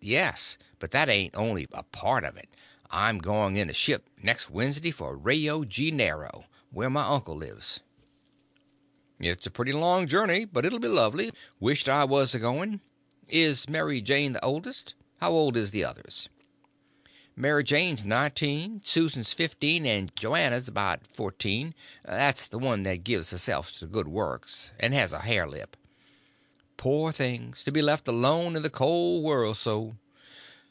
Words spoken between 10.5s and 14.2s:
it'll be lovely; wisht I was a going. Is Mary